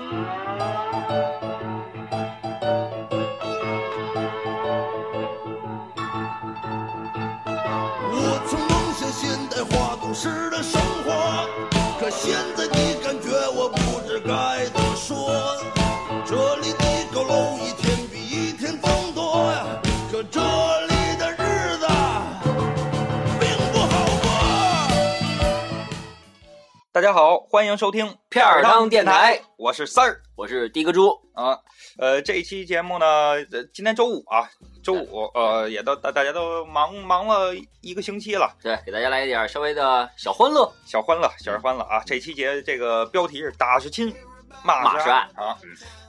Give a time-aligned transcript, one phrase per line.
[0.00, 0.04] 我
[8.46, 11.48] 曾梦想现代化都市的生活，
[11.98, 15.56] 可现在你感觉我不知该怎么说。
[16.24, 16.78] 这里的
[17.12, 19.66] 高楼一天比一天增多呀，
[20.12, 21.86] 可这里的日子
[23.40, 24.30] 并不好过。
[26.92, 31.58] 大家好，欢迎收听片儿汤电台，我是三儿我是的哥猪，啊。
[31.98, 33.06] 呃，这一期节目呢，
[33.50, 34.48] 呃今天周五啊，
[34.84, 40.72] 周五呃，也都大大家都忙忙了一个星期了，对，给大家来一点稍微的小欢乐。
[40.86, 42.00] 小欢乐，小欢乐啊。
[42.06, 44.14] 这期节这个标题是打是亲，
[44.62, 45.58] 骂是爱啊。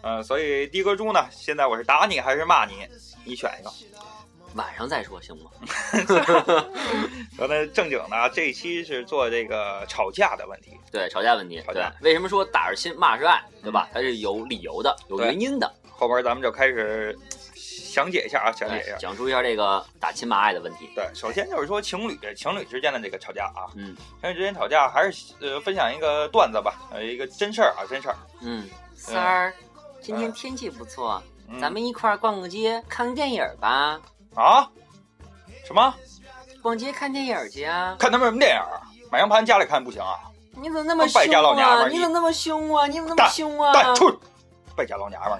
[0.03, 2.87] 呃，所以的哥猪呢，现在我是打你还是骂你？
[3.25, 3.71] 你选一个。
[4.55, 5.51] 晚上再说行吗？
[7.37, 10.71] 说那正经的啊，这一期是做这个吵架的问题。
[10.91, 11.55] 对，吵架问题。
[11.57, 13.87] 对吵架，为什么说打是亲，骂是爱，对吧？
[13.93, 15.71] 它是有理由的，有原因的。
[15.91, 17.17] 后边咱们就开始
[17.55, 18.97] 详解一下啊，详解一下哎。
[18.97, 20.89] 讲述一下这个打亲骂爱的问题。
[20.95, 28.15] 对，首先就是说情侣情侣之间的这个吵架啊，嗯情侣之间吵架还是呃分享一个段子吧，呃一个真事儿啊，真事儿。
[28.41, 29.53] 嗯，三儿，
[30.01, 33.99] 今天天气不错，嗯咱们一块儿逛个街，看个电影吧。
[34.39, 34.69] 啊？
[35.65, 35.93] 什么？
[36.61, 37.95] 逛街看电影去啊！
[37.99, 38.81] 看他们什么电影儿？
[39.11, 40.17] 买羊盘家里看不行啊？
[40.55, 41.65] 你怎么那么败家老凶啊？
[41.65, 42.85] 娘们儿你怎么那么凶啊？
[42.87, 43.71] 你怎么那么凶啊？
[43.73, 44.17] 蛋出去！
[44.75, 45.39] 败家老娘们儿，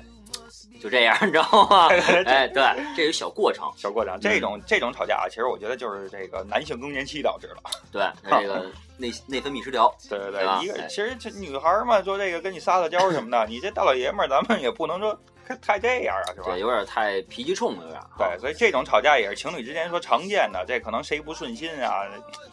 [0.82, 1.88] 就这样，你知道吗？
[2.26, 3.70] 哎，对，这有小过程。
[3.76, 4.18] 小过程。
[4.20, 7.56] 这种这种吵架啊，其实我觉得就是这个男性更年期导致的。
[7.92, 9.94] 对， 它这个内内分泌失调。
[10.10, 15.18] 对对对，一个哎其实这女孩儿嘛，说这个跟你撒撒娇什么的，你这大老爷们儿，咱们也不能说
[15.58, 16.60] 太这样啊，是吧对，？
[16.60, 18.02] 有点太脾气冲了，有点。
[18.18, 22.06] 对，所以这种吵架也是情侣之间说常见的，这可能谁不顺心啊，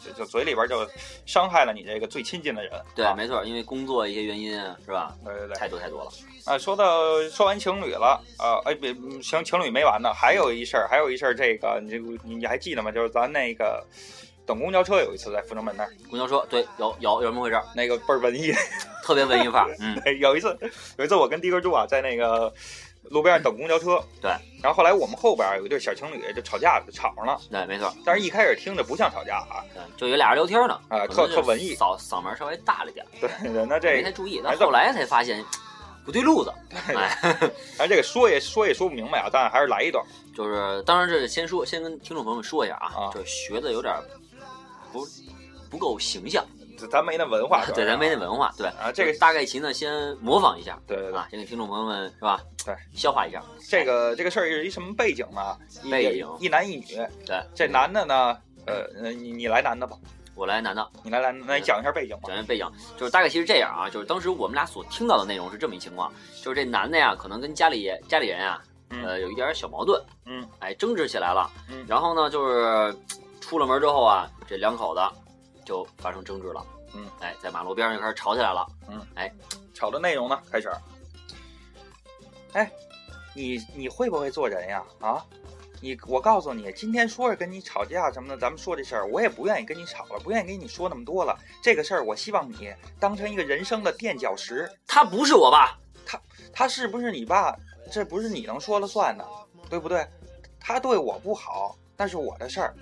[0.04, 0.86] 就就嘴里边就
[1.26, 2.72] 伤害了你这个最亲近的人。
[2.94, 5.14] 对，啊没错，因为工作一些原因啊，是吧？
[5.24, 5.56] 对对对。
[5.56, 6.10] 太多太多了。
[6.44, 12.90] 啊，说到说完情侣了，啊，哎，别情情侣没完呢，还有一事儿，还有一事儿，这个你这个你你还记得吗？
[12.90, 13.84] 就是咱那个
[14.46, 18.52] 等公交车有一次在阜成门那儿，公交车，对，有有有这么回事儿，那个倍儿文艺。
[19.02, 19.72] 特别文艺范儿。
[19.78, 20.58] 嗯，有一次，
[20.98, 22.52] 有一次我跟的哥住啊在那个
[23.10, 24.30] 路边上等公交车，对，
[24.62, 34.40] 然后后来我们后边有一对小情侣就吵架就吵上了，对，没错，但是一开始听着不像吵架啊，对，就有俩人聊天呢，啊特特文艺嗓嗓门稍微大了点，对对，那这没太注意。
[34.40, 35.44] 还但后来才发现
[36.04, 36.52] 不对路子。
[36.94, 37.08] 哎，
[37.76, 40.04] 反正这个说也说也说不明白啊，但还是来一段。
[40.34, 43.94] 就是当然这是先说，先跟听众朋友们说一下啊啊，就是学的有点
[44.92, 45.06] 不
[45.70, 46.44] 不够形象，
[46.88, 50.78] 咱没那文化， 对，咱没那文化，对啊这个大概其呢先模仿一下。
[50.86, 52.40] 对对对啊，先给听众朋友们是吧？
[52.64, 53.42] 对， 消化一下。
[53.68, 55.56] 这个这个事儿是一什么背景呢？
[55.90, 56.84] 背景一男一女，
[57.24, 59.96] 对，这男的呢，呃，呃你你来男的吧，
[60.34, 60.86] 我来男的。
[61.02, 62.22] 你来男的，那你讲一下背景吧。
[62.26, 66.12] 讲一下背景，就是大概其实这样啊，就是当时我们俩所听到的内容是这么一情况，
[66.42, 72.96] 就是这男的呀，可能跟家里家里人啊，嗯呃，有一点小矛盾，嗯，哎，争执起来了，嗯然后呢，就是
[73.40, 75.00] 出了门之后啊，这两口子
[75.66, 79.30] 就发生争执了，嗯，哎，在马路边上就开始吵起来了，嗯，哎
[79.74, 80.70] 吵的内容呢，开始。
[82.52, 82.70] 哎，
[83.34, 84.82] 你你会不会做人呀？
[85.00, 85.22] 啊，
[85.82, 91.38] 你我告诉你，今天说是跟你吵架什么的，咱们说这事儿，我也不愿意跟你吵了，不愿意跟你说那么多了。
[91.60, 94.70] 这个事儿，我希望你当成一个人生的垫脚石。
[94.86, 95.76] 他不是我爸，
[96.06, 96.18] 他
[96.52, 97.54] 他是不是你爸，
[97.92, 99.26] 这不是你能说了算的，
[99.68, 100.06] 对不对？
[100.58, 102.74] 他对我不好，那是我的事儿，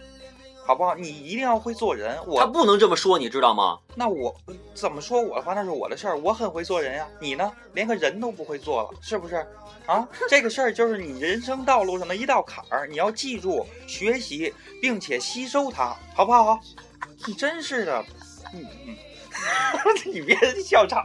[0.67, 0.95] 好不好？
[0.95, 2.19] 你一定要会做人。
[2.27, 3.79] 我他不能这么说，你知道吗？
[3.95, 4.35] 那我
[4.75, 7.07] 怎么说我的话，那是我的事儿，我很会做人呀。
[7.21, 9.47] 你呢，连个人都不会做了，是不是？
[9.87, 16.59] 啊，这个事儿就是你人生道路上的一道坎儿，你要记住学习，并且吸收它，好不好？
[17.27, 18.05] 你真是的，
[18.55, 18.97] 嗯嗯，
[20.13, 21.05] 你别笑场。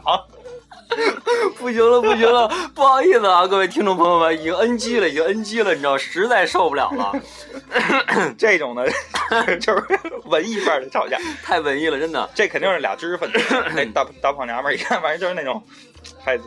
[1.58, 7.12] 不行了，不行了， 不好意思啊，各位听众朋友们，已经 NG 了，已经 NG 了，你知道，实在受不了了，
[8.38, 8.86] 这种的，
[9.58, 9.84] 就是
[10.24, 12.28] 文艺范儿的吵架，太文艺了，真的。
[12.34, 13.38] 这肯定是俩知识分子。
[13.74, 15.62] 那大大胖娘们儿一看，反正就是那种，
[16.22, 16.38] 还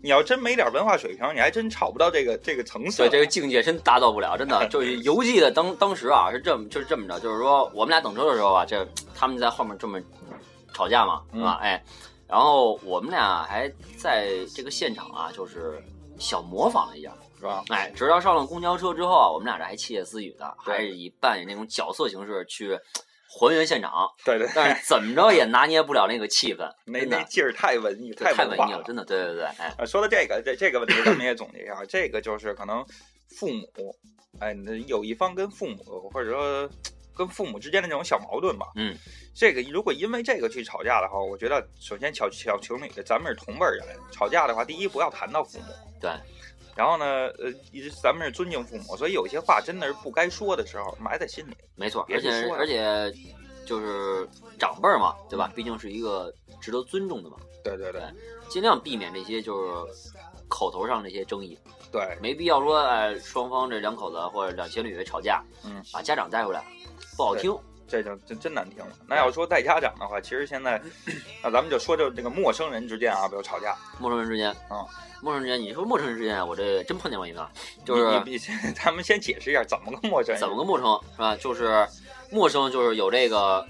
[0.00, 2.98] 你要真没点文化水平，你还真吵不到这个这个层次。
[2.98, 9.98] 对，这个境界真达到不了，真的就是犹记得当当时啊是这么就是这么着，就是说我们俩等车的时候啊，这他们在后面这么
[10.72, 11.58] 吵架嘛，是吧？
[11.60, 11.82] 哎，
[12.28, 15.82] 然后我们俩还在这个现场啊，就是
[16.18, 17.64] 小模仿了一下，是吧？
[17.70, 22.78] 哎，直到上了公交车之后啊，我们俩这还窃窃私语的，还是以扮演那种角色形式去
[23.30, 32.84] 还原现场，对对，但是怎么着也拿捏不了那个气氛， 那那劲儿太文艺，对太文艺了，真的，对对对，哎，呃，说到这个这这个问题，咱们也总结一下，这个就是可能
[33.38, 33.66] 父母，
[34.40, 34.54] 哎，
[34.86, 36.68] 有一方跟父母或者说
[37.18, 38.68] 跟父母之间的这种小矛盾吧。
[38.76, 38.96] 嗯，
[39.34, 45.64] 这个如果因为这个去吵架的话，我觉得首先小小情侣咱们是同辈儿人，吵架的话，第一不要谈到父母，
[46.00, 46.10] 对。
[46.76, 51.56] 然后呢，呃，一直咱们是尊敬父母，所以有些话真的是不该说的时候埋在心里。
[51.74, 53.12] 没错，而且而且
[53.66, 54.28] 就是
[54.60, 55.52] 长辈嘛，对吧嗯？
[55.56, 58.00] 毕竟是一个值得尊重的嘛，对对对
[58.48, 60.12] 尽量避免这些就是
[60.46, 61.58] 口头上这些争议，
[61.90, 66.64] 对，没必要说哎双方这两口子或者两情侣吵架，嗯，把家长带回来
[67.18, 67.54] 不好听。
[67.90, 68.90] 这就真真难听了。
[69.06, 70.78] 那要说带家长的话，其实现在，
[71.42, 74.84] 那咱们就说就这个陌生人之间啊，比如吵架，陌生人之间啊，
[75.22, 77.50] 陌生人之间，你说陌生人之间，我这真碰见过一个，
[77.86, 81.34] 就是你你你 咱们先解释一下怎么个陌生人，怎么个陌生是吧？
[81.36, 81.88] 就是
[82.30, 83.66] 陌生，就是有这个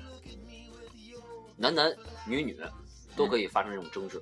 [1.57, 1.95] 男男
[2.27, 2.59] 女女
[3.15, 4.21] 都可以发生这种争执。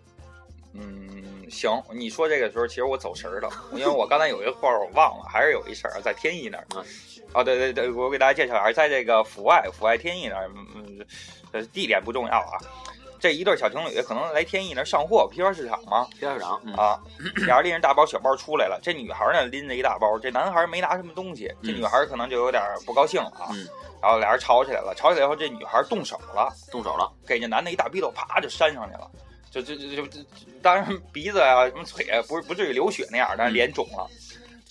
[0.75, 6.67] 嗯，行，你说这个时候，其实我走神儿了，因为我刚才有一个话我忘了，还是有一事儿在天意那儿。
[7.37, 11.07] 嗯哦，对对对，我给大家介绍一下，在这个阜外，阜外天意那儿，嗯嗯，
[11.53, 12.59] 呃，地点不重要啊。
[13.19, 16.99] 这一对小情侣可能来天意那儿上货，批发市场嘛，批发市场，嗯，啊，
[17.47, 18.79] 俩人拎着大包小包出来了。
[18.83, 23.49] 这女孩呢拎着一大包，这男孩没拿什么东西，这嗯女孩可能就有点不高兴了啊。
[23.53, 23.67] 嗯
[24.03, 26.53] 然后俩人吵起来了，吵起来以后，这女孩动手了。
[26.71, 29.11] 动手了，给这男的一大逼斗，啪就扇上去了。
[29.51, 30.21] 就就就就就，
[30.63, 34.07] 当然鼻子啊、什么腿啊，不是不至于流血那样，但是嗯脸肿了，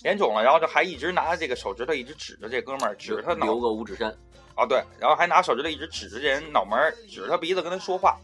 [0.02, 4.08] 脸肿了，然后就还一直拿着这个手指头一直指着这哥们儿，指着他脑留个五指山，
[4.54, 8.16] 啊对，然后还拿手指头一直指着这人脑门儿，指着他鼻子跟他说话，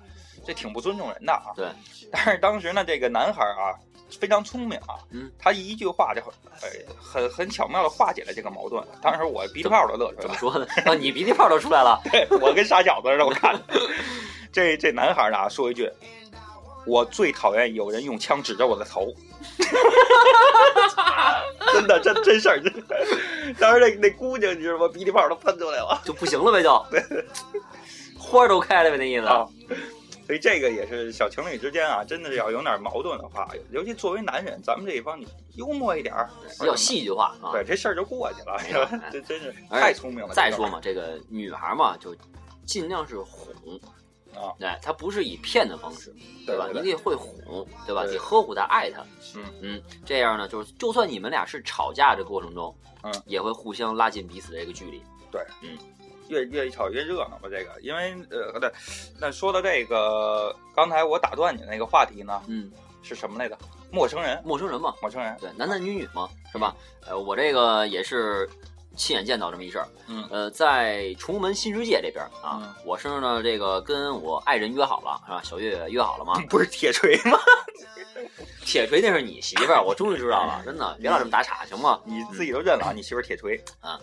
[0.46, 1.52] 这挺不尊重人的啊。
[1.56, 1.66] 对，
[2.10, 3.74] 但是当时呢，这个男孩啊
[4.20, 6.20] 非常聪明啊，嗯，他一句话就
[6.60, 6.68] 呃
[7.00, 8.86] 很很巧妙的化解了这个矛盾。
[9.00, 10.22] 当时我鼻涕泡都乐出来了。
[10.22, 10.66] 怎么说呢？
[10.84, 11.98] 啊，你鼻涕泡都出来了，
[12.42, 13.58] 我跟傻小子似的，我看
[14.52, 15.90] 这这男孩呢说一句
[16.86, 19.12] ：“我最讨厌有人用枪指着我的头。
[21.72, 23.06] ”真的，真真事儿，真的。
[23.58, 24.88] 当时那那姑娘，你知道吗？
[24.88, 26.70] 鼻涕泡都喷出来了就不行了呗，就
[28.20, 29.26] 花儿都开了呗，那意思。
[29.26, 29.48] 啊！
[30.26, 35.26] 所以这个也是小情侣之间啊，真的是要有点矛盾的话，尤其作为男人，咱们这一方你
[35.56, 36.28] 幽默一点儿，
[36.60, 37.50] 比较戏剧化啊。
[37.52, 39.00] 对，这事儿就过去了？
[39.10, 40.34] 这真是太聪明了。
[40.34, 42.14] 再说嘛，这个女孩嘛，就
[42.66, 43.80] 尽量是哄
[44.34, 46.16] 啊，对，他不是以骗的方式，吧？
[46.46, 48.04] 对对你得会哄，对吧？
[48.04, 49.04] 对得呵护他，爱他。
[49.34, 55.02] 嗯嗯，这样呢，就是就算你们俩是吵架的过程中，嗯，也会互相拉近彼此的这个距离。
[55.30, 55.78] 对，嗯
[56.28, 58.70] 越越吵越热闹吧，这个，因为呃，对，
[59.20, 62.70] 那说到这个，刚才我打断你那个话题呢，嗯，
[63.02, 63.58] 是什么来着？
[63.90, 66.74] 陌生人，陌生人嘛，陌生人，对，男男女女嘛，是吧？
[67.06, 68.48] 呃，我这个也是
[68.96, 69.88] 亲眼见到这么一事儿。
[70.08, 75.40] 嗯呃，在崇文新世界这边啊，嗯我是呢这个跟我爱人约好了，是吧？
[75.42, 76.34] 小月月约好了吗？
[76.50, 77.38] 不是铁锤吗？
[78.64, 82.00] 铁锤那是你媳妇儿，我终于知道了，真的，别老这么打岔，行吗？
[82.04, 83.98] 你自己都认了啊，你媳妇儿铁锤，啊。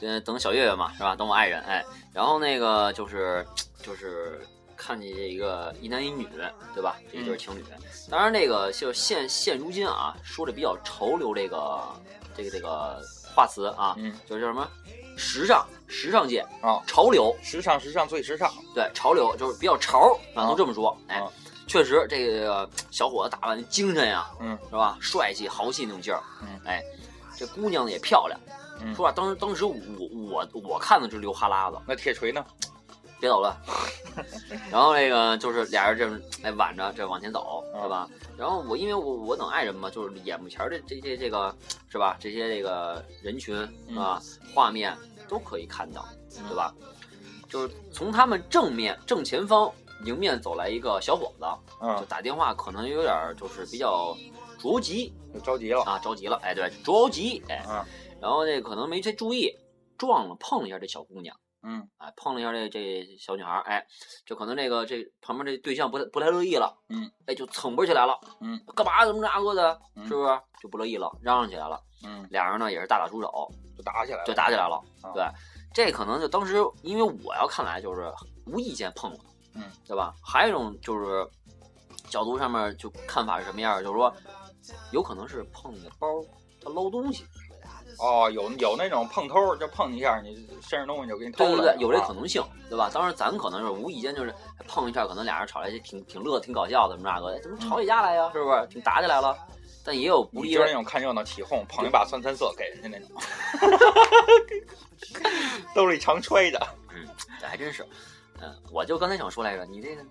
[0.00, 1.16] 嗯，等小月月嘛，是吧？
[1.16, 3.46] 等我爱人，哎，然后那个就是
[3.82, 4.40] 就是
[4.76, 6.28] 看见这一个一男一女，
[6.74, 6.96] 对吧？
[7.10, 7.64] 这一对情侣。
[8.10, 11.80] 当然，这个就现现如今啊，说的比较潮流，这个
[12.36, 13.00] 这个这个
[13.34, 14.68] 话词啊，嗯，就是叫什么
[15.16, 21.30] 时尚时尚界啊潮流，时尚时尚最时尚，对，潮流就是比较潮啊，啊能这么说，哎啊。
[21.66, 24.98] 确实，这个小伙子打扮精神呀，嗯，是吧？
[25.00, 26.82] 帅气豪气那种劲儿，嗯，哎，
[27.38, 28.38] 这姑娘也漂亮，
[28.82, 29.74] 嗯说实话，当时当时我
[30.30, 32.44] 我我看的是流哈喇子，那铁锤呢？
[33.24, 33.56] 别走了。
[34.70, 38.08] 然后那个就是俩人这么哎挽着这往前走，啊是吧？
[38.36, 41.54] 然后我因为我我等爱人嘛，就是眼目前的这这些这个
[41.88, 42.16] 是吧？
[42.20, 43.56] 这些这个人群
[43.88, 44.20] 嗯啊
[44.54, 44.94] 画面
[45.26, 46.06] 都可以看到，
[46.48, 46.74] 对吧？
[47.48, 49.72] 就是从他们正面正前方
[50.04, 51.46] 迎面走来一个小伙子，
[51.80, 54.14] 就嗯，打电话可能有点儿就是比较
[54.58, 57.82] 着急就着急了，啊，着急了，哎对，着急哎，嗯
[58.20, 59.50] 然后这可能没太注意，
[59.98, 61.36] 撞了碰了一下这小姑娘。
[61.64, 61.88] 嗯。
[61.98, 63.84] 哎，碰了一下这这小女孩儿，哎，
[64.24, 69.04] 就可能这个这旁边这对象不太不太乐意了，嗯，哎，就蹭不起来了，嗯，干嘛？
[69.04, 70.06] 怎么那个的，嗯？
[70.06, 70.40] 是不是？
[70.60, 75.24] 就不乐意了，嚷嚷起来了，嗯，俩人呢也是大打出手，就打起来了，就打起来了，啊对，
[75.74, 78.10] 这可能就当时因为我要看来就是
[78.46, 79.18] 无意间碰了，
[79.54, 80.14] 嗯，对吧？
[80.24, 81.28] 还有一种就是
[82.08, 84.14] 角度上面就看法是什么样，就是说
[84.92, 86.08] 有可能是碰你的包，
[86.62, 87.26] 他捞东西，
[87.98, 92.90] 哦，有有那种碰偷，就碰一下你身上东西就给你偷了，对对对，有这啊可能性，对吧？
[92.92, 94.34] 当然，咱可能是无意间就是
[94.66, 98.30] 碰一下，可能俩人吵来挺挺乐、挺搞笑的，怎么那个的，怎么吵起架来呀？
[98.32, 98.66] 是不是？
[98.68, 99.36] 挺打起来了。
[99.86, 103.10] 但也有不你就是那，种看热闹起哄，捧一把酸三色给人家那种，
[105.74, 106.58] 兜里常揣着。
[106.94, 107.06] 嗯，
[107.38, 107.86] 这还真是。
[108.40, 110.02] 嗯，我就刚才想说来着，你这个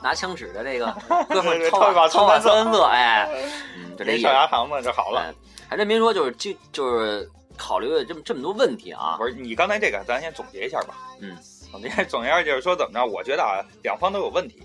[0.00, 0.86] 拿枪指着这个
[1.28, 3.28] 哥们对对掏一把掏把酸三色，哎，
[3.76, 4.22] 嗯，就这这意思。
[4.22, 5.22] 上牙膛子就好了。
[5.22, 5.34] 哎，
[5.74, 9.16] 还真别说，就是就就是考虑了这么这么多问题啊。
[9.18, 10.94] 不是你刚才这个，咱先总结一下吧。
[11.18, 11.36] 嗯，
[11.72, 13.04] 总结总结一下就是说怎么着？
[13.04, 14.62] 我觉得啊，两方都有问题。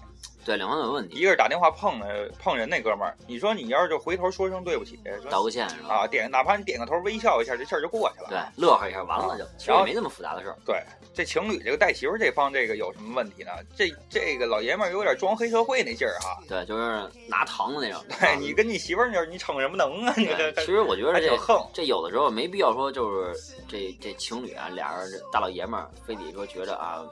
[0.50, 1.15] 对，两方都有问题。
[1.20, 5.98] 一个是打电话碰了碰人那哥们儿，你说你要是就回头说声对不起，道个歉是吧？
[5.98, 8.29] 啊，点哪怕你点个头微笑一下，这事儿就过去了。
[8.29, 10.58] 对，乐呵一下完了就，其实也没那么复杂的事儿。
[10.65, 10.82] 对，
[11.13, 13.51] 这情侣这个带媳妇儿这方这个有什么问题呢？
[13.75, 16.39] 这这个老爷们儿有点装黑社会那劲儿哈。
[16.48, 18.03] 对，就是拿糖的那种。
[18.20, 20.13] 对你跟你媳妇儿，你说你逞什么能啊？
[20.18, 20.25] 你
[20.58, 21.38] 其实我觉得这。
[21.74, 23.36] 这有的时候没必要说，就是
[23.68, 27.03] 这这情侣啊，俩人大老爷们儿非得说觉得啊，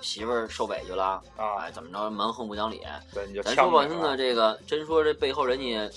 [0.00, 2.80] 媳妇儿受委屈了啊哎，怎么着蛮横不讲理。
[3.12, 5.90] 对，你就咱说吧，真的这个真说这背后人家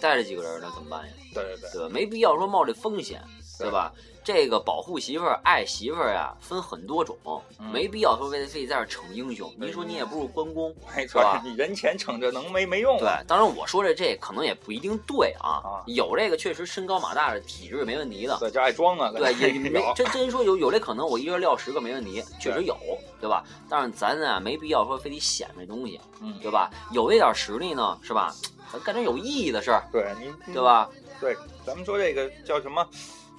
[0.00, 1.12] 带着几个人呢，怎么办呀？
[1.34, 1.88] 对对对，对吧？
[1.88, 3.22] 没必要说冒这风险，
[3.58, 3.92] 对吧？
[4.24, 7.16] 这个保护媳妇儿、爱媳妇儿呀，分很多种，
[7.58, 9.52] 嗯没必要说非得非得在这儿逞英雄。
[9.58, 12.96] 您说你也不是关公， 没错，你人前逞着能没没用。
[12.98, 19.10] 对，当然我说这这可能也不一定对啊，啊有这个确实身高马大的体质没问题的，对，就爱装啊。
[19.16, 22.76] 对，也没有真真说有有这可能，我一人撂十个没问题，确实有，
[23.20, 23.42] 对吧？
[23.68, 26.70] 但是咱啊没必要说非得显这东西，嗯，对吧？
[26.92, 28.32] 有那点实力呢，是吧？
[28.72, 30.62] 咱干点有意义的事儿，对您对？
[30.62, 30.88] 吧？
[31.20, 32.86] 对，咱们说这个叫什么？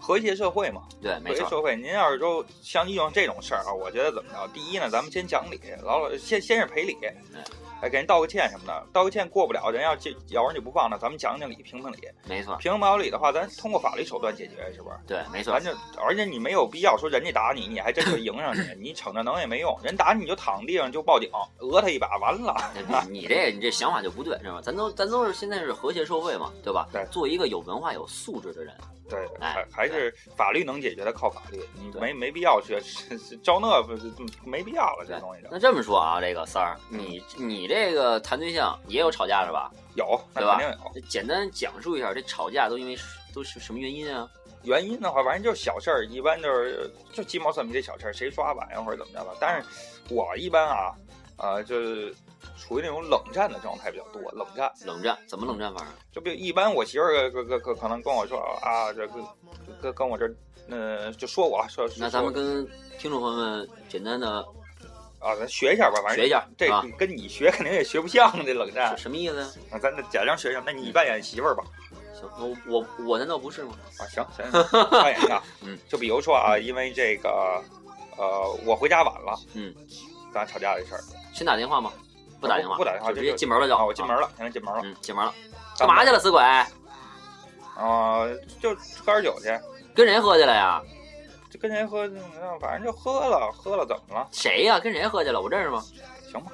[0.06, 1.78] 和谐社会嘛，对，和没错，谐社会。
[1.78, 4.46] 您要是说像遇上这种事儿啊，我觉得怎么着？
[4.54, 6.98] 第一呢，咱们先讲理，老老先先是赔礼，
[7.84, 11.98] 哎，给人道个歉什么的，道个歉过不了，人要这要人就不放那，咱们讲讲理，评评理。
[12.26, 14.96] 没错，评不了理的话，咱通过法律手段解决，是不是？
[15.06, 22.56] 对，没错咱，就而且你没有必要说人家打你，你还真就迎上去，你逞着能也没用，人打你你就躺地上就报警，讹他一把，完了。
[23.10, 24.62] 你你这你这想法就不对，是吧？
[24.64, 26.88] 咱都咱都是现在是和谐社会嘛，对吧？
[26.94, 28.74] 对做一个有文化、有素质的人，
[29.10, 32.80] 对，哎还还是法律能解决的，靠法律，你没没必要去
[33.44, 33.84] 招那
[34.46, 39.72] 没必要了，这东西那这么说啊，这个三儿，你你这个谈对象也有吵架是吧？
[39.96, 41.02] 有，那对吧肯定有。
[41.08, 42.98] 简单讲述一下，这吵架都因为
[43.34, 44.30] 都是什么原因啊？
[44.64, 49.34] 原因的话，反正就是小事儿，一般就是就鸡毛蒜皮的小事儿，谁刷碗呀或者怎么着吧。
[49.40, 49.68] 但是
[50.10, 50.96] 我一般啊，
[51.38, 52.16] 呃，就是
[52.58, 54.72] 处于那种冷战的状态比较多，冷战。
[54.86, 55.94] 冷战怎么冷战法啊？
[56.12, 59.14] 就比如一般我媳妇儿可可可可能跟我说啊，这个
[59.82, 60.34] 跟跟我这
[60.70, 62.66] 呃就说我说说那咱们跟
[62.98, 64.46] 听众朋友们简单的
[65.24, 69.04] 啊，咱学一下吧，反正学一下这啊跟你学肯定也学不像这冷战是。
[69.04, 69.48] 什么意思呀？
[69.72, 71.64] 啊，咱假装学一下，那你扮演媳妇儿吧。
[72.14, 73.74] 行，我我我难道不是吗？
[74.00, 75.42] 啊，行行，行 扮演一下。
[75.62, 77.64] 嗯，就比如说啊，因为这个
[78.18, 79.74] 呃，我回家晚了，嗯，
[80.34, 81.02] 咱吵架这事儿。
[81.34, 81.92] 先打电话吗？
[82.42, 83.76] 不打电话，不不打电话就直接进门了就。
[83.76, 84.82] 啊，我进门了，现在进门了。
[84.84, 85.34] 嗯，进门了。
[85.80, 86.42] 干嘛去了，死鬼？
[87.76, 88.28] 啊，
[88.62, 88.76] 就
[89.06, 89.48] 喝点酒去，
[89.96, 90.82] 跟谁喝去了呀？
[91.54, 92.20] 就跟谁喝，嗯
[92.60, 94.28] 反正就喝了，喝了怎么了？
[94.32, 94.80] 谁呀？
[94.80, 95.40] 跟谁喝去了？
[95.40, 95.84] 我认识吗？
[96.32, 96.52] 行吧。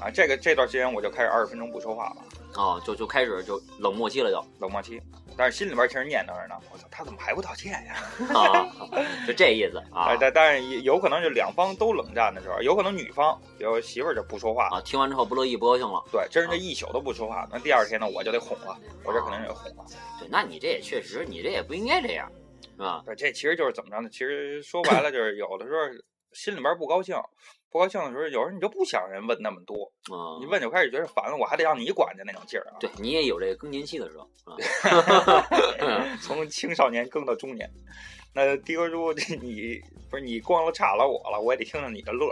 [0.00, 2.16] 啊，这个这段时间我就开始二十分钟不说话了，
[2.54, 5.00] 哦，就就开始就冷漠期了就冷漠期。
[5.36, 7.96] 但是心里边其实念叨着呢，我操，他怎么还不道歉呀？
[8.34, 8.66] 啊，
[9.26, 14.80] 就这意思啊 哎，但但是也有可能就两方都冷战的时候，有可能女方，比如媳妇儿就不说话，啊！
[14.82, 16.02] 听完之后不乐意不高兴了。
[16.10, 19.84] 对，真是这一宿都不说话，那第二天呢，我就得哄了，我这肯定得哄了。
[20.18, 22.30] 对，那你这也确实，你这也不应该这样，
[22.76, 23.02] 是吧？
[23.04, 24.08] 对，这其实就是怎么着呢？
[24.10, 25.78] 其实说白了就是有的时候
[26.32, 27.16] 心里边不高兴，
[27.70, 32.76] 不高兴的时候，有时候你就不想人问那么多，啊、一问就开始觉得烦了，我还得让你管着那种劲儿啊。
[32.78, 34.28] 对你也有这个更年期的时候？
[36.22, 37.70] 从青少年更到中年，
[38.34, 39.80] 那迪哥叔，这你
[40.10, 42.30] 不是你光了岔了我了，我也得听听你的乐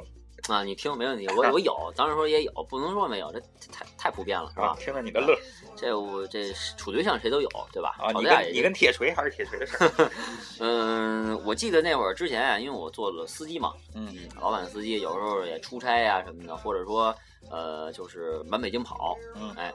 [0.49, 3.41] 啊，你听没问题，我 我有，当然说也有，不能说没有，这
[3.73, 4.77] 太太普遍了，是啊吧，？
[4.79, 5.35] 听了你的乐
[5.77, 7.97] 这我这处对象谁都有，对吧？
[7.99, 8.09] 啊！
[8.13, 10.11] 你吵架也跟你跟铁锤还是铁锤的事儿，
[10.61, 17.15] 嗯，我记得那会儿之前啊，因为我做了司机嘛，嗯嗯，老板司机有时候也出差呀、什么的，或者说
[17.51, 19.73] 呃，就是满北京跑，嗯哎，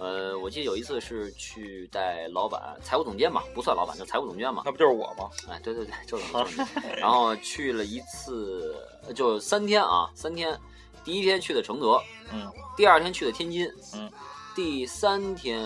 [0.00, 5.30] 呃，我记得有一次是去带老板财务总监嘛，不算老板，就财务总监嘛，那不就是我吗？
[5.50, 6.24] 哎，对对对，就是。
[6.96, 8.74] 然后去了一次，
[9.14, 10.58] 就三天啊，三天，
[11.04, 12.02] 第一天去的承德，
[12.32, 14.10] 嗯第二天去的天津，嗯，
[14.54, 15.60] 第三天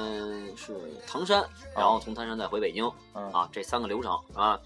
[0.57, 0.75] 是
[1.07, 4.59] 唐山，然后从唐山再回北京，嗯啊，这三个流程啊，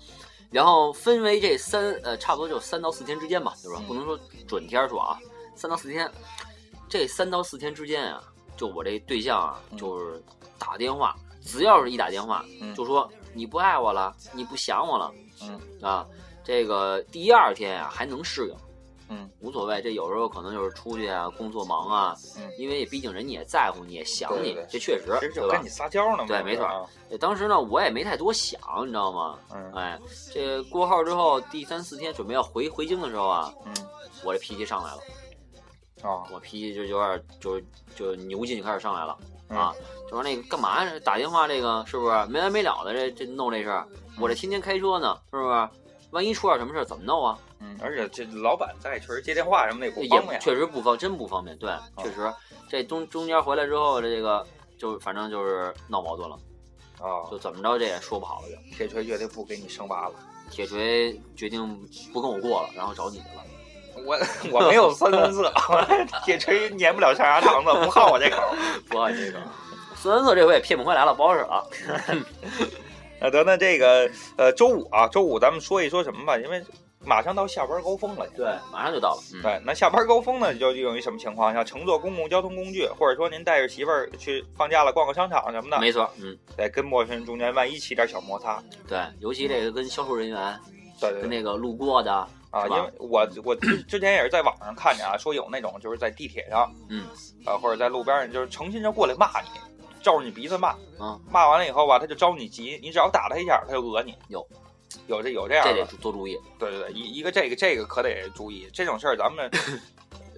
[0.50, 5.20] 然后分为这三呃，差不多就三到四天之间吧，就是说嗯不能说准天儿说啊，
[5.54, 6.10] 三到四天，
[6.88, 8.22] 这三到四天之间啊，
[8.58, 10.22] 就我这对象啊，嗯就是
[10.58, 15.10] 打电话，只要是一打电话，嗯就说你不爱我了，你不想我了，
[15.40, 16.06] 嗯啊，
[16.44, 18.54] 这个第二天啊还能适应。
[19.10, 25.68] 嗯无所谓，这有时候可能就是出去啊，工作忙啊，嗯因为毕竟人家也在乎你，也想你，这确实，就跟你？
[25.68, 26.26] 撒娇呢嘛。
[26.26, 26.68] 对没错
[27.18, 29.38] 当时呢，我也没太多想，你知道吗？
[29.54, 29.98] 嗯哎，
[30.30, 33.72] 这过号之后，第三四天准备要回回京的时候啊，嗯
[34.24, 35.00] 我这脾气上来了，
[36.02, 37.60] 啊我脾气就有点就
[37.94, 39.16] 就牛劲就开始上来了，
[39.48, 39.74] 啊，
[40.04, 40.92] 就说那个干嘛呀？
[41.04, 42.92] 打电话这个是不是没完没了的？
[42.92, 43.86] 这这弄这事儿，
[44.18, 45.68] 我这天天开车呢，是不是？
[46.10, 47.38] 万一出点什么事儿怎么弄啊？
[47.60, 50.40] 嗯，而且这老板在，确实接电话什么的也不方便。
[50.40, 51.54] 确实不方，真不方便。
[51.58, 52.32] 对，确实
[52.66, 54.46] 这中中间回来之后，这个
[54.78, 56.38] 就反正就是闹矛盾了，
[56.98, 58.76] 啊，就怎么着这也说不好了就。
[58.76, 60.14] 铁锤绝对不给你生娃了。
[60.50, 61.78] 铁锤决定
[62.10, 63.44] 不跟我过了，然后找你去了。
[64.04, 64.18] 我
[64.52, 65.52] 我没有三分色，
[66.24, 68.42] 铁锤 粘不了象牙堂子，不好我 这口。
[68.88, 69.38] 不好这个，
[69.96, 71.68] 孙文策这回也骗不回来了，不好使了。
[73.20, 76.62] 那得那这个呃周五啊，周五咱们说一说什么吧，因为
[77.04, 78.24] 马上到下班高峰了。
[78.36, 79.22] 对，马上就到了。
[79.34, 81.52] 嗯、对，那下班高峰呢，就用于什么情况？
[81.52, 90.56] 像乘坐公共交通工具，或者说您带着媳妇儿去放假了逛个商场什么的，没错，嗯，对，跟陌生人中间万一起点小摩擦，对，尤其这个跟销售人员，
[91.00, 97.06] 对对跟那个路过的啊，因为我我之之前也是在网上看见啊，说有那种就是在地铁上，嗯，
[97.44, 99.48] 啊，或者在路边上，就是诚心就过来骂你，
[100.02, 104.46] 照着你鼻子骂，嗯，骂完了以后吧，他就着你急，你只要打他一下，他就讹你，有，
[105.06, 106.38] 有这有这样这的得，做注意。
[106.58, 109.50] 对对对，一一个这个这个可得注意，这种事儿咱们。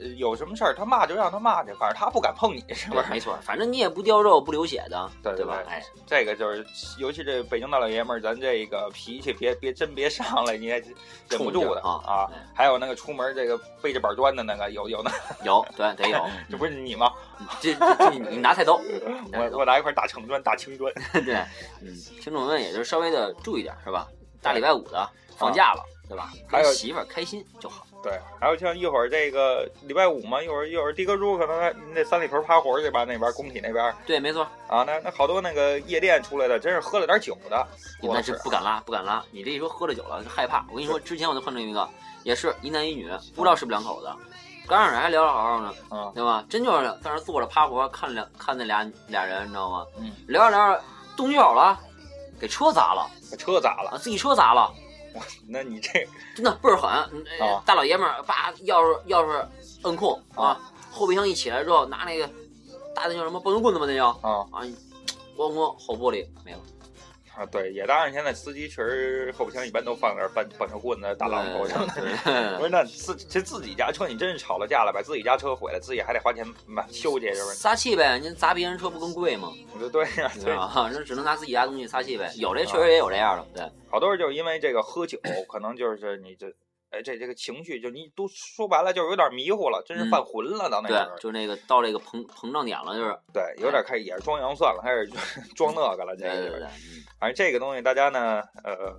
[0.01, 3.11] 呃有什么事儿他骂就让他骂去，反正他不敢碰你，是不，是？
[3.11, 5.47] 没错，反正你也不掉肉不流血的，对对对？
[5.47, 6.67] 吧哎，这个就是，
[6.99, 10.79] 尤其这北京大老爷们儿，咱这个脾气别别真别上来，你也
[11.29, 12.47] 忍不住的啊啊哎。
[12.55, 15.11] 还有那个出门这个背着板砖的那个，有有那，
[15.45, 16.25] 有，对，得有。
[16.51, 17.13] 这不是你吗？
[17.61, 18.75] 这这这你拿菜刀，
[19.33, 20.93] 我我拿一块大青砖，大青砖。
[21.25, 21.35] 对，
[21.81, 24.07] 嗯，听众们也就稍微的注意点，是吧？
[24.43, 26.33] 大礼拜五的放假了，对吧？
[26.49, 27.87] 还有跟媳妇儿开心就好。
[28.03, 37.67] 对，还有像一会儿这个礼拜五嘛，一会儿一会儿的哥猪可能还你得三里屯趴活去吧，那边工体那边对，没错，啊，那那好多那个夜店出来的，真是喝了点酒的，
[38.01, 39.23] 多那是不敢拉，不敢拉。
[39.31, 40.65] 你这一说喝了酒了，就害怕。
[40.71, 41.87] 我跟你说，之前我就碰着一个，
[42.23, 44.11] 也是一男一女，不知道是不是两口子，
[44.67, 46.43] 刚开始还聊得好好呢，嗯对吧？
[46.49, 49.85] 真就是在那坐着趴活，看两看那俩俩人，你知道吗？
[49.99, 50.83] 嗯，聊着聊着
[51.17, 51.79] 动起手了，
[52.41, 54.73] 给车砸了把车砸了，啊，自己车砸了，
[55.49, 56.91] 那你这 真的倍儿狠。
[57.65, 59.45] 大老爷们儿叭钥匙钥匙
[59.83, 60.59] 摁空啊，
[60.91, 62.27] 后备箱一起来之后拿那个
[62.95, 64.63] 大那叫什么棒球棍子吧，那叫啊啊，
[65.37, 66.59] 咣咣后玻璃没了。
[67.41, 71.95] 啊，对，也当然现在司机确实后备箱一般都放点半半条棍子、大榔头什么的。
[71.95, 77.55] 对不是，那自其实自己家车，你真是吵了架了，把自己家车毁了，自己还得花钱买修去，是不是？
[77.57, 79.51] 撒气呗，您砸别人车不更贵吗？
[79.79, 80.91] 对 对呀，对，对吧？
[80.93, 82.31] 那只能拿自己家东西撒气呗。
[82.37, 86.47] 有这确实也有这样的，对，好多人就是因为这个喝酒，可能就是你这，
[86.91, 95.07] 哎，这这个情绪，就你都说白了，就是有点迷糊了，真是嗯犯浑了，到那对时候，，就那个到这个膨膨胀点了，就是对，有点开始也是装洋蒜了，开始
[95.57, 98.95] 装那个了，这个就是对对对，嗯反正这个东西大家呢，呃。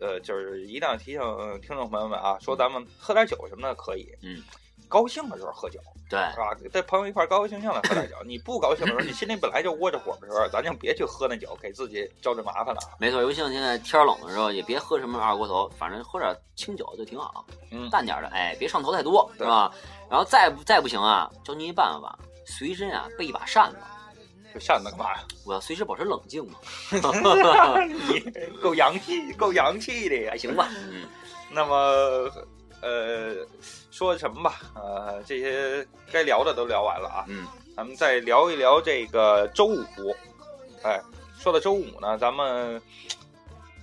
[0.00, 4.42] 呃，就是一定要提醒呃听众朋友们啊，说咱们喝点酒什么的可以，嗯，
[4.92, 6.54] 高兴的时候喝酒，对是吧？
[6.70, 8.14] 带朋友一块高高兴兴的喝点酒。
[8.28, 12.80] 你不高兴的时候，你心里本来就窝着火的时候，咱就别去喝那酒，给自己招这麻烦了。
[12.98, 13.22] 没错。
[13.22, 19.72] 尤其像现在天冷的时候，也别喝什么二锅头，反正喝点清酒就挺好，嗯淡点的，哎，别上头太多，是对吧？
[20.10, 23.78] 然后再不再不行啊，教您一办法，随身啊备一把扇子，
[24.52, 25.24] 这扇子干嘛呀？
[25.46, 26.58] 我要随时保持冷静嘛，
[26.92, 27.00] 你
[28.60, 30.36] 够洋气，够洋气的呀还。
[30.36, 30.68] 行吧？
[30.90, 31.06] 嗯，
[31.50, 32.30] 那么，
[32.82, 33.46] 呃，
[33.92, 34.60] 说什么吧？
[34.74, 37.24] 呃，这些该聊的都聊完了啊。
[37.28, 39.84] 嗯，咱们再聊一聊这个周五。
[40.82, 41.00] 哎，
[41.38, 42.82] 说到周五呢，咱们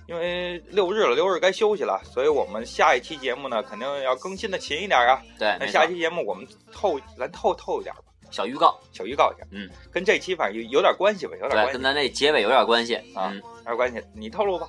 [0.06, 5.22] 因为六日了，六日该休息了，所以我们下一期节目呢，肯定要更新的勤一点啊。
[5.38, 9.46] 对，那下期节目我们透，咱透透一点吧，小预告，小预告一下。
[9.50, 14.02] 嗯，跟这期反正有有点关系吧，有点，关系跟，咱这结尾有点关系啊嗯，有点关系。
[14.14, 14.68] 你透露吧。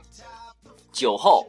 [0.93, 1.45] 酒后，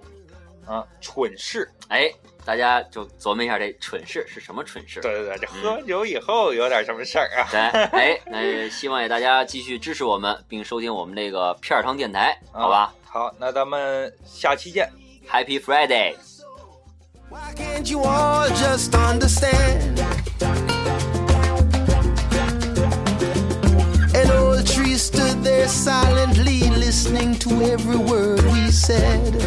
[0.66, 1.68] 啊，蠢事。
[1.88, 2.10] 哎，
[2.44, 5.00] 大家就琢磨一下这蠢事是什么蠢事。
[5.00, 7.48] 对对对，这喝完酒以后有点什么事儿啊？
[7.50, 7.60] 对，
[7.92, 14.88] 哎，那希望也大家继续支持我们，并收听我们这个片儿汤电台，好吧好，那咱们下期见。
[15.30, 20.00] ？Happy Friday！Why can't you all just understand?
[24.14, 29.40] An old tree stood there silently listening to every word we said.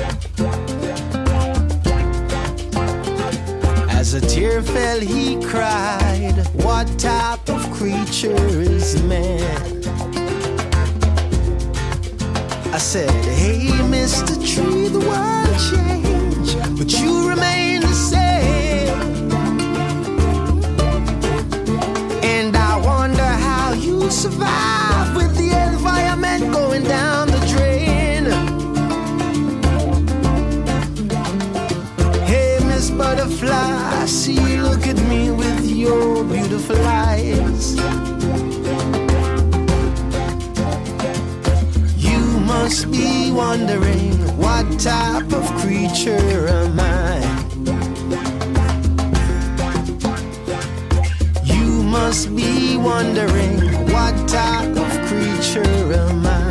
[4.16, 9.84] A tear fell, he cried, What type of creature is man?
[12.74, 14.36] I said, Hey, Mr.
[14.36, 19.32] Tree, the world changed, but you remain the same.
[22.24, 25.25] And I wonder how you survive
[34.08, 37.76] See you look at me with your beautiful eyes.
[41.98, 47.20] You must be wondering what type of creature am I?
[51.44, 53.60] You must be wondering
[53.92, 56.45] what type of creature am I?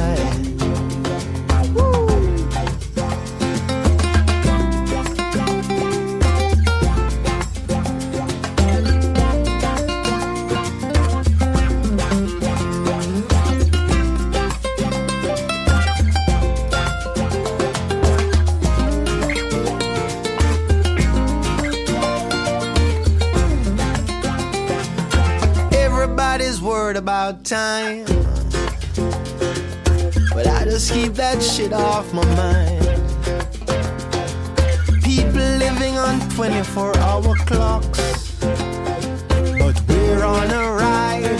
[26.64, 28.06] word about time.
[30.32, 32.84] But I just keep that shit off my mind.
[35.04, 38.38] People living on 24 hour clocks.
[38.40, 41.38] But we're on a ride.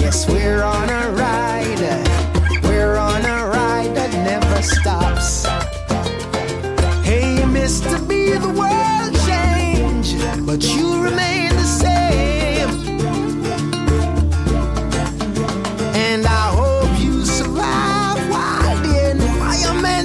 [0.00, 1.80] Yes, we're on a ride.
[2.64, 5.15] We're on a ride that never stops.